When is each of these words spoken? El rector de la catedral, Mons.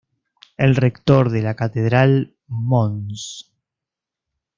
El 0.67 0.75
rector 0.75 1.29
de 1.29 1.43
la 1.43 1.53
catedral, 1.59 2.15
Mons. 2.71 3.23